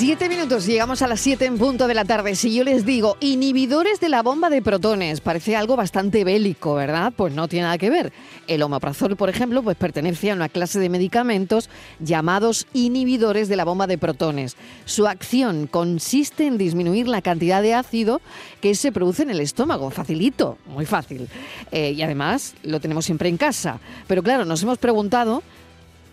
Siete 0.00 0.30
minutos, 0.30 0.64
llegamos 0.64 1.02
a 1.02 1.06
las 1.06 1.20
siete 1.20 1.44
en 1.44 1.58
punto 1.58 1.86
de 1.86 1.92
la 1.92 2.06
tarde. 2.06 2.34
Si 2.34 2.54
yo 2.54 2.64
les 2.64 2.86
digo 2.86 3.18
inhibidores 3.20 4.00
de 4.00 4.08
la 4.08 4.22
bomba 4.22 4.48
de 4.48 4.62
protones, 4.62 5.20
parece 5.20 5.56
algo 5.56 5.76
bastante 5.76 6.24
bélico, 6.24 6.72
¿verdad? 6.72 7.12
Pues 7.14 7.34
no 7.34 7.48
tiene 7.48 7.64
nada 7.64 7.76
que 7.76 7.90
ver. 7.90 8.10
El 8.46 8.62
omeprazol, 8.62 9.14
por 9.16 9.28
ejemplo, 9.28 9.62
pues 9.62 9.76
pertenece 9.76 10.30
a 10.30 10.34
una 10.34 10.48
clase 10.48 10.80
de 10.80 10.88
medicamentos 10.88 11.68
llamados 11.98 12.66
inhibidores 12.72 13.50
de 13.50 13.56
la 13.56 13.66
bomba 13.66 13.86
de 13.86 13.98
protones. 13.98 14.56
Su 14.86 15.06
acción 15.06 15.66
consiste 15.66 16.46
en 16.46 16.56
disminuir 16.56 17.06
la 17.06 17.20
cantidad 17.20 17.60
de 17.60 17.74
ácido 17.74 18.22
que 18.62 18.74
se 18.74 18.92
produce 18.92 19.24
en 19.24 19.28
el 19.28 19.40
estómago. 19.40 19.90
Facilito, 19.90 20.56
muy 20.66 20.86
fácil. 20.86 21.28
Eh, 21.72 21.90
y 21.90 22.00
además 22.00 22.54
lo 22.62 22.80
tenemos 22.80 23.04
siempre 23.04 23.28
en 23.28 23.36
casa. 23.36 23.80
Pero 24.06 24.22
claro, 24.22 24.46
nos 24.46 24.62
hemos 24.62 24.78
preguntado 24.78 25.42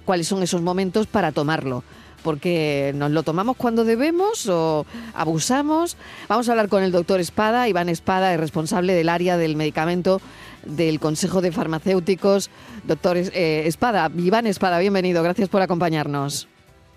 cuáles 0.04 0.28
son 0.28 0.44
esos 0.44 0.62
momentos 0.62 1.08
para 1.08 1.32
tomarlo 1.32 1.86
porque 2.24 2.92
nos 2.96 3.12
lo 3.12 3.24
tomamos 3.24 3.58
cuando 3.58 3.84
debemos 3.84 4.48
o 4.48 4.86
abusamos. 5.14 5.98
Vamos 6.28 6.48
a 6.48 6.52
hablar 6.52 6.70
con 6.70 6.84
el 6.84 6.92
doctor 6.92 7.20
Espada, 7.20 7.68
Iván 7.68 7.90
Espada, 7.90 8.34
es 8.34 8.40
responsable 8.40 8.94
del 8.94 9.10
área 9.10 9.38
del 9.38 9.56
medicamento 9.56 10.22
del 10.66 11.00
Consejo 11.00 11.42
de 11.42 11.52
Farmacéuticos. 11.52 12.50
Doctor 12.86 13.18
eh, 13.18 13.64
Espada, 13.66 14.12
Iván 14.18 14.48
Espada, 14.48 14.80
bienvenido, 14.80 15.24
gracias 15.24 15.50
por 15.50 15.62
acompañarnos. 15.62 16.48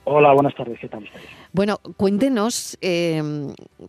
Hola, 0.05 0.33
buenas 0.33 0.55
tardes, 0.55 0.79
¿qué 0.81 0.89
tal 0.89 1.05
estáis? 1.05 1.25
Bueno, 1.53 1.79
cuéntenos, 1.97 2.79
eh, 2.81 3.23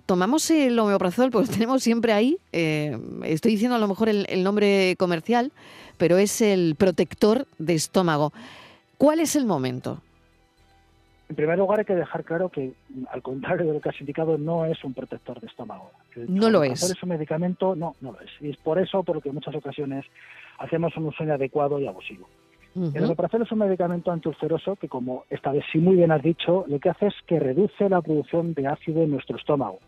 tomamos 0.06 0.50
el 0.52 0.78
homeoprazol, 0.78 1.32
pues 1.32 1.50
tenemos 1.50 1.84
siempre 1.84 2.12
ahí, 2.12 2.38
eh, 2.52 2.98
estoy 3.24 3.52
diciendo 3.52 3.76
a 3.76 3.80
lo 3.80 3.88
mejor 3.88 4.10
el 4.10 4.44
nombre 4.44 4.96
comercial, 4.98 5.52
pero 5.98 6.18
es 6.18 6.42
el 6.42 6.76
protector 6.76 7.46
de 7.60 7.76
estómago. 7.76 8.34
¿Cuál 8.98 9.20
es 9.20 9.36
el 9.36 9.46
momento? 9.46 10.02
En 11.32 11.36
primer 11.36 11.58
lugar, 11.58 11.80
hay 11.80 11.86
que 11.86 11.96
dejar 11.96 12.26
claro 12.26 12.50
que, 12.50 12.74
al 13.10 13.22
contrario 13.22 13.66
de 13.66 13.72
lo 13.72 13.80
que 13.80 13.88
has 13.88 14.02
indicado, 14.02 14.38
no 14.38 14.66
es 14.66 14.84
un 14.84 14.94
protector 14.94 15.40
de 15.40 15.48
estómago. 15.48 15.90
no 16.28 16.50
lo 16.50 16.62
es. 16.62 16.84
Es 16.84 17.02
un 17.02 17.08
medicamento, 17.08 17.74
no, 17.74 17.96
no 18.02 18.12
lo 18.12 18.20
es. 18.20 18.30
Y 18.42 18.50
es 18.50 18.58
por 18.58 18.78
eso 18.78 19.02
por 19.04 19.16
lo 19.16 19.22
que 19.22 19.30
en 19.30 19.36
muchas 19.36 19.56
ocasiones 19.56 20.06
hacemos 20.58 20.94
un 20.98 21.06
uso 21.06 21.24
inadecuado 21.24 21.80
y 21.80 21.88
abusivo. 21.88 22.28
El 22.76 23.06
omeprazol 23.06 23.44
es 23.44 23.52
un 23.54 23.60
medicamento 23.60 24.12
antiulceroso 24.12 24.76
que, 24.76 24.90
como 24.90 25.24
esta 25.30 25.54
vez 25.54 25.64
sí 25.72 25.78
muy 25.78 25.96
bien 25.96 26.12
has 26.12 26.22
dicho, 26.22 26.66
lo 26.68 26.82
que 26.82 26.90
hace 26.90 27.08
es 27.08 27.16
que 27.26 27.40
reduce 27.40 27.88
la 27.88 28.02
producción 28.02 28.54
de 28.54 28.68
ácido 28.68 29.02
en 29.02 29.12
nuestro 29.12 29.38
estómago. 29.38 29.80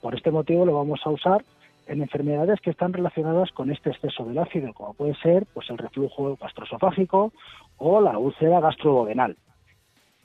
Por 0.00 0.14
este 0.14 0.30
motivo 0.30 0.64
lo 0.64 0.76
vamos 0.76 1.00
a 1.04 1.10
usar 1.10 1.44
en 1.88 2.00
enfermedades 2.00 2.58
que 2.62 2.70
están 2.70 2.94
relacionadas 2.94 3.52
con 3.52 3.70
este 3.70 3.90
exceso 3.90 4.24
del 4.24 4.38
ácido, 4.38 4.72
como 4.72 4.94
puede 4.94 5.14
ser 5.16 5.44
pues 5.52 5.68
el 5.68 5.76
reflujo 5.76 6.38
gastroesofágico 6.40 7.34
o 7.76 8.00
la 8.00 8.16
úlcera 8.16 8.60
gastroduodenal. 8.60 9.36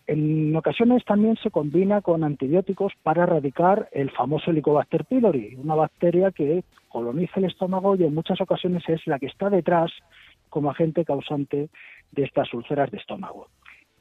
En 0.08 0.56
ocasiones 0.56 1.06
también 1.06 1.38
se 1.38 1.52
combina 1.52 2.02
con 2.02 2.24
antibióticos 2.24 2.94
para 3.04 3.24
erradicar 3.24 3.88
el 3.92 4.10
famoso 4.12 4.52
Helicobacter 4.52 5.06
pylori, 5.06 5.56
una 5.56 5.76
bacteria 5.76 6.32
que 6.32 6.64
coloniza 6.90 7.40
el 7.40 7.46
estómago 7.46 7.96
y 7.96 8.04
en 8.04 8.14
muchas 8.14 8.42
ocasiones 8.42 8.84
es 8.90 9.06
la 9.08 9.20
que 9.20 9.28
está 9.28 9.50
detrás 9.50 9.92
como 10.50 10.70
agente 10.70 11.06
causante 11.06 11.70
de 12.12 12.24
estas 12.24 12.54
úlceras 12.54 12.92
de 12.92 12.98
estómago. 12.98 13.48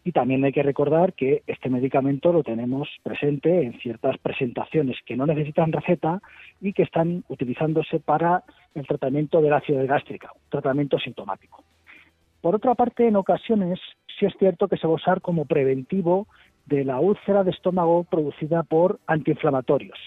Y 0.03 0.13
también 0.13 0.43
hay 0.45 0.53
que 0.53 0.63
recordar 0.63 1.13
que 1.13 1.43
este 1.47 1.69
medicamento 1.69 2.33
lo 2.33 2.43
tenemos 2.43 2.89
presente 3.03 3.63
en 3.63 3.79
ciertas 3.81 4.17
presentaciones 4.19 4.97
que 5.05 5.17
no 5.17 5.27
necesitan 5.27 5.73
receta 5.73 6.21
y 6.61 6.73
que 6.73 6.85
están 6.85 7.23
utilizándose 7.29 8.01
para 8.01 8.43
el 8.75 8.87
tratamiento 8.87 9.43
de 9.43 9.51
la 9.51 9.59
acidez 9.59 9.87
gástrica, 9.87 10.33
un 10.35 10.51
tratamiento 10.51 10.99
sintomático. 10.99 11.63
Por 12.41 12.55
otra 12.55 12.75
parte, 12.75 13.07
en 13.07 13.17
ocasiones 13.17 13.79
sí 14.21 14.27
es 14.27 14.35
cierto 14.39 14.69
que 14.69 14.77
se 14.77 14.87
va 14.87 14.93
a 14.93 14.97
usar 14.97 15.23
como 15.23 15.47
preventivo 15.47 16.27
de 16.67 16.85
la 16.85 17.01
úlcera 17.01 17.43
de 17.43 17.51
estómago 17.51 18.05
producida 18.05 18.63
por 18.63 19.01
antiinflamatorios. 19.07 19.99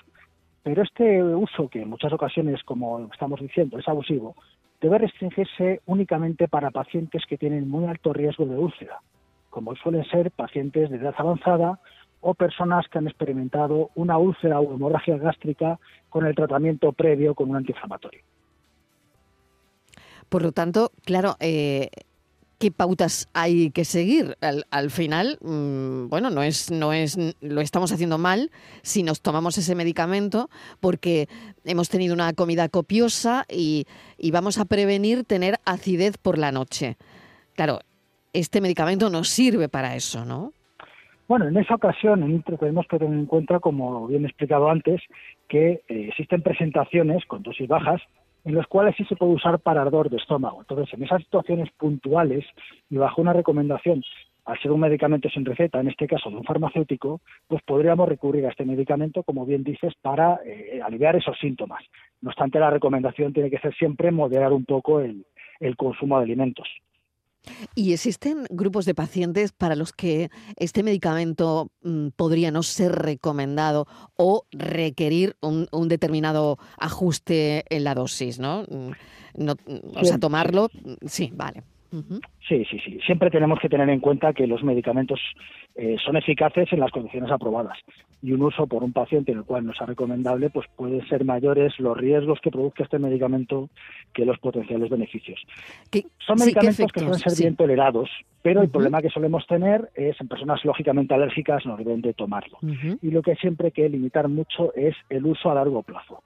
Pero 0.61 0.83
este 0.83 1.21
uso, 1.23 1.67
que 1.67 1.81
en 1.81 1.89
muchas 1.89 2.13
ocasiones, 2.13 2.63
como 2.63 3.09
estamos 3.11 3.41
diciendo, 3.41 3.79
es 3.79 3.87
abusivo, 3.87 4.35
debe 4.79 4.99
restringirse 4.99 5.81
únicamente 5.87 6.47
para 6.47 6.69
pacientes 6.69 7.23
que 7.27 7.37
tienen 7.37 7.67
muy 7.67 7.85
alto 7.85 8.13
riesgo 8.13 8.45
de 8.45 8.57
úlcera, 8.57 8.99
como 9.49 9.75
suelen 9.75 10.05
ser 10.05 10.31
pacientes 10.31 10.89
de 10.89 10.97
edad 10.97 11.15
avanzada 11.17 11.79
o 12.21 12.35
personas 12.35 12.87
que 12.87 12.99
han 12.99 13.07
experimentado 13.07 13.89
una 13.95 14.17
úlcera 14.17 14.59
o 14.59 14.73
hemorragia 14.73 15.17
gástrica 15.17 15.79
con 16.09 16.25
el 16.25 16.35
tratamiento 16.35 16.93
previo 16.93 17.33
con 17.33 17.49
un 17.49 17.57
antiinflamatorio. 17.57 18.21
Por 20.29 20.43
lo 20.43 20.51
tanto, 20.53 20.91
claro, 21.03 21.35
eh, 21.41 21.89
qué 22.63 22.71
pautas 22.71 23.29
hay 23.33 23.71
que 23.71 23.83
seguir. 23.83 24.37
Al, 24.39 24.89
final, 24.89 25.37
mm, 25.41 26.07
bueno, 26.07 26.29
no 26.29 26.43
es, 26.43 26.71
no 26.71 26.93
es, 26.93 27.17
lo 27.41 27.59
estamos 27.59 27.91
haciendo 27.91 28.17
mal 28.17 28.51
si 28.83 29.03
nos 29.03 29.21
tomamos 29.21 29.57
ese 29.57 29.75
medicamento 29.75 30.47
porque 30.79 31.27
hemos 31.65 31.89
tenido 31.89 32.13
una 32.13 32.31
comida 32.31 32.69
copiosa 32.69 33.43
y, 33.49 33.85
vamos 34.31 34.59
a 34.59 34.63
prevenir 34.63 35.25
tener 35.25 35.55
acidez 35.65 36.17
por 36.17 36.37
la 36.37 36.53
noche. 36.53 36.95
Claro, 37.57 37.79
este 38.31 38.61
medicamento 38.61 39.09
nos 39.09 39.27
sirve 39.27 39.67
para 39.67 39.97
eso, 39.97 40.23
¿no? 40.23 40.53
Bueno, 41.27 41.49
en 41.49 41.57
esa 41.57 41.75
ocasión 41.75 42.21
tenemos 42.59 42.87
que 42.87 42.97
tener 42.97 43.13
en 43.13 43.25
cuenta, 43.25 43.59
como 43.59 44.07
bien 44.07 44.23
explicado 44.23 44.69
antes, 44.69 45.01
que 45.49 45.81
eh, 45.89 46.07
existen 46.07 46.41
presentaciones 46.41 47.25
con 47.25 47.43
dosis 47.43 47.67
bajas 47.67 48.01
en 48.43 48.55
los 48.55 48.67
cuales 48.67 48.95
sí 48.97 49.05
se 49.05 49.15
puede 49.15 49.33
usar 49.33 49.59
para 49.59 49.81
ardor 49.81 50.09
de 50.09 50.17
estómago. 50.17 50.61
Entonces, 50.61 50.93
en 50.93 51.03
esas 51.03 51.21
situaciones 51.23 51.69
puntuales 51.71 52.45
y 52.89 52.97
bajo 52.97 53.21
una 53.21 53.33
recomendación, 53.33 54.03
al 54.45 54.59
ser 54.59 54.71
un 54.71 54.81
medicamento 54.81 55.29
sin 55.29 55.45
receta, 55.45 55.79
en 55.79 55.87
este 55.87 56.07
caso 56.07 56.29
de 56.29 56.35
un 56.35 56.43
farmacéutico, 56.43 57.21
pues 57.47 57.63
podríamos 57.63 58.09
recurrir 58.09 58.45
a 58.45 58.49
este 58.49 58.65
medicamento, 58.65 59.23
como 59.23 59.45
bien 59.45 59.63
dices, 59.63 59.93
para 60.01 60.39
eh, 60.45 60.81
aliviar 60.83 61.15
esos 61.15 61.37
síntomas. 61.39 61.83
No 62.21 62.29
obstante, 62.29 62.59
la 62.59 62.69
recomendación 62.69 63.31
tiene 63.31 63.49
que 63.49 63.59
ser 63.59 63.73
siempre 63.75 64.11
moderar 64.11 64.51
un 64.51 64.65
poco 64.65 64.99
el 64.99 65.25
consumo 65.77 66.17
de 66.17 66.25
alimentos. 66.25 66.67
¿Y 67.75 67.93
existen 67.93 68.45
grupos 68.49 68.85
de 68.85 68.95
pacientes 68.95 69.51
para 69.51 69.75
los 69.75 69.91
que 69.91 70.29
este 70.57 70.83
medicamento 70.83 71.71
mm, 71.81 72.09
podría 72.15 72.51
no 72.51 72.63
ser 72.63 72.93
recomendado 72.93 73.87
o 74.15 74.45
requerir 74.51 75.35
un, 75.41 75.67
determinado 75.87 76.57
ajuste 76.77 77.65
en 77.69 77.83
la 77.83 77.95
dosis, 77.95 78.39
¿no? 78.39 78.63
Mm, 78.63 78.91
no 79.35 79.55
mm, 79.55 79.97
o 79.97 80.05
sea, 80.05 80.17
tomarlo, 80.17 80.69
sí, 81.05 81.31
vale. 81.33 81.63
Sí, 82.47 82.65
sí, 82.65 82.79
sí. 82.79 82.99
Siempre 83.05 83.29
tenemos 83.29 83.59
que 83.59 83.69
tener 83.69 83.87
en 83.89 83.99
cuenta 83.99 84.33
que 84.33 84.47
los 84.47 84.63
medicamentos 84.63 85.19
eh, 85.75 85.95
son 86.03 86.17
eficaces 86.17 86.71
en 86.73 86.79
las 86.79 86.91
condiciones 86.91 87.31
aprobadas 87.31 87.77
y 88.21 88.31
un 88.31 88.41
uso 88.41 88.65
por 88.67 88.83
un 88.83 88.93
paciente 88.93 89.31
en 89.31 89.39
el 89.39 89.43
cual 89.43 89.65
no 89.65 89.73
sea 89.73 89.85
recomendable, 89.85 90.49
pues 90.49 90.67
puede 90.75 91.05
ser 91.07 91.23
mayores 91.23 91.79
los 91.79 91.95
riesgos 91.95 92.39
que 92.41 92.51
produzca 92.51 92.83
este 92.83 92.97
medicamento 92.97 93.69
que 94.13 94.25
los 94.25 94.39
potenciales 94.39 94.89
beneficios. 94.89 95.39
son 96.25 96.39
medicamentos 96.39 96.91
que 96.91 96.99
suelen 96.99 97.19
ser 97.19 97.37
bien 97.37 97.55
tolerados, 97.55 98.09
pero 98.41 98.61
el 98.61 98.69
problema 98.69 99.01
que 99.01 99.09
solemos 99.09 99.45
tener 99.45 99.89
es 99.93 100.19
en 100.19 100.27
personas 100.27 100.63
lógicamente 100.65 101.13
alérgicas 101.13 101.65
no 101.65 101.77
deben 101.77 102.01
de 102.01 102.13
tomarlo. 102.13 102.57
Y 103.01 103.11
lo 103.11 103.21
que 103.21 103.35
siempre 103.35 103.67
hay 103.67 103.71
que 103.71 103.89
limitar 103.89 104.27
mucho 104.29 104.73
es 104.73 104.95
el 105.09 105.25
uso 105.25 105.51
a 105.51 105.55
largo 105.55 105.83
plazo. 105.83 106.23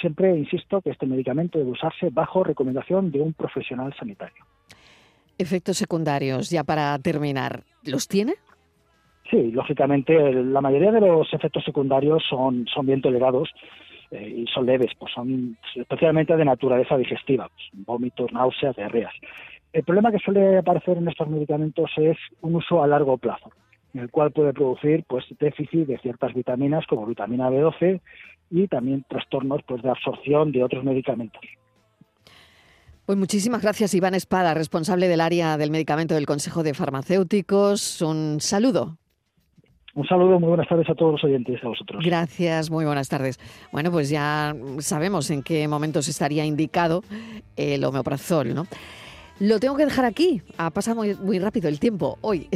Siempre 0.00 0.36
insisto 0.36 0.80
que 0.80 0.90
este 0.90 1.06
medicamento 1.06 1.58
debe 1.58 1.70
usarse 1.70 2.10
bajo 2.10 2.44
recomendación 2.44 3.10
de 3.10 3.20
un 3.20 3.32
profesional 3.32 3.94
sanitario. 3.98 4.44
Efectos 5.38 5.76
secundarios, 5.76 6.50
ya 6.50 6.64
para 6.64 6.98
terminar, 6.98 7.64
¿los 7.84 8.08
tiene? 8.08 8.34
Sí, 9.30 9.50
lógicamente 9.50 10.32
la 10.32 10.60
mayoría 10.60 10.92
de 10.92 11.00
los 11.00 11.32
efectos 11.32 11.64
secundarios 11.64 12.22
son, 12.28 12.66
son 12.72 12.86
bien 12.86 13.02
tolerados 13.02 13.50
eh, 14.12 14.44
y 14.44 14.46
son 14.46 14.66
leves, 14.66 14.92
pues 14.98 15.12
son 15.12 15.58
especialmente 15.74 16.36
de 16.36 16.44
naturaleza 16.44 16.96
digestiva, 16.96 17.48
pues, 17.48 17.84
vómitos, 17.86 18.32
náuseas, 18.32 18.76
diarreas. 18.76 19.12
El 19.72 19.82
problema 19.82 20.12
que 20.12 20.18
suele 20.18 20.58
aparecer 20.58 20.96
en 20.96 21.08
estos 21.08 21.28
medicamentos 21.28 21.90
es 21.96 22.16
un 22.40 22.54
uso 22.54 22.82
a 22.82 22.86
largo 22.86 23.18
plazo, 23.18 23.50
en 23.94 24.00
el 24.00 24.10
cual 24.10 24.30
puede 24.30 24.52
producir 24.52 25.04
pues 25.08 25.24
déficit 25.40 25.86
de 25.86 25.98
ciertas 25.98 26.32
vitaminas 26.32 26.86
como 26.86 27.04
vitamina 27.04 27.50
B12 27.50 28.00
y 28.50 28.68
también 28.68 29.04
trastornos 29.08 29.62
pues 29.66 29.82
de 29.82 29.90
absorción 29.90 30.52
de 30.52 30.62
otros 30.62 30.84
medicamentos. 30.84 31.42
Pues 33.06 33.16
muchísimas 33.16 33.62
gracias, 33.62 33.94
Iván 33.94 34.16
Espada, 34.16 34.52
responsable 34.52 35.06
del 35.06 35.20
área 35.20 35.56
del 35.56 35.70
medicamento 35.70 36.16
del 36.16 36.26
Consejo 36.26 36.64
de 36.64 36.74
Farmacéuticos. 36.74 38.02
Un 38.02 38.38
saludo. 38.40 38.98
Un 39.94 40.04
saludo, 40.08 40.40
muy 40.40 40.48
buenas 40.48 40.66
tardes 40.68 40.90
a 40.90 40.94
todos 40.96 41.12
los 41.12 41.22
oyentes, 41.22 41.62
a 41.62 41.68
vosotros. 41.68 42.04
Gracias, 42.04 42.68
muy 42.68 42.84
buenas 42.84 43.08
tardes. 43.08 43.38
Bueno, 43.70 43.92
pues 43.92 44.10
ya 44.10 44.56
sabemos 44.80 45.30
en 45.30 45.44
qué 45.44 45.68
momentos 45.68 46.08
estaría 46.08 46.44
indicado 46.44 47.04
el 47.54 47.84
homeoprazol, 47.84 48.52
¿no? 48.52 48.66
Lo 49.38 49.60
tengo 49.60 49.76
que 49.76 49.84
dejar 49.84 50.06
aquí. 50.06 50.40
Ha 50.56 50.70
pasado 50.70 51.02
muy, 51.20 51.38
rápido 51.38 51.68
el 51.68 51.78
tiempo 51.78 52.16
hoy. 52.22 52.48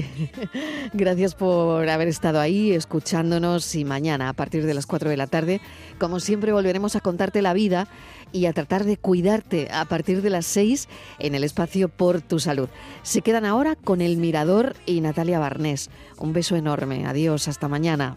Gracias 0.94 1.34
por 1.34 1.86
haber 1.86 2.08
estado 2.08 2.40
ahí 2.40 2.72
escuchándonos 2.72 3.74
y 3.74 3.84
mañana 3.84 4.30
a 4.30 4.32
partir 4.32 4.64
de 4.64 4.72
las 4.72 4.86
4 4.86 5.10
de 5.10 5.18
la 5.18 5.26
tarde, 5.26 5.60
como 5.98 6.20
siempre, 6.20 6.52
volveremos 6.52 6.96
a 6.96 7.00
contarte 7.00 7.42
la 7.42 7.52
vida 7.52 7.86
y 8.32 8.46
a 8.46 8.54
tratar 8.54 8.84
de 8.84 8.96
cuidarte 8.96 9.68
a 9.70 9.84
partir 9.84 10.22
de 10.22 10.30
las 10.30 10.46
6 10.46 10.88
en 11.18 11.34
el 11.34 11.44
espacio 11.44 11.90
Por 11.90 12.22
tu 12.22 12.40
Salud. 12.40 12.70
Se 13.02 13.20
quedan 13.20 13.44
ahora 13.44 13.76
con 13.76 14.00
El 14.00 14.16
Mirador 14.16 14.74
y 14.86 15.02
Natalia 15.02 15.38
Barnés. 15.38 15.90
Un 16.16 16.32
beso 16.32 16.56
enorme. 16.56 17.04
Adiós. 17.06 17.46
Hasta 17.46 17.68
mañana. 17.68 18.16